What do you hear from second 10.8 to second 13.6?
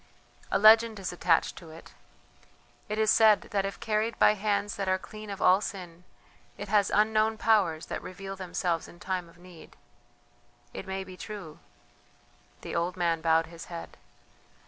may be true..." the old man bowed